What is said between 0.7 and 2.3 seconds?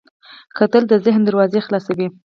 د ذهن دروازې خلاصوي